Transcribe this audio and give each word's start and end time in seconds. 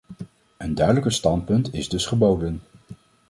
Een 0.57 0.75
duidelijker 0.75 1.11
standpunt 1.11 1.73
is 1.73 1.89
dus 1.89 2.05
geboden. 2.05 2.61